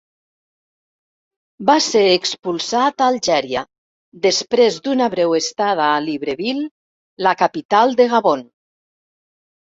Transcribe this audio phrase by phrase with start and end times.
[1.69, 3.63] Va ser expulsat a Algèria,
[4.25, 6.67] després d'una breu estada a Libreville,
[7.29, 8.45] la capital de Gabon.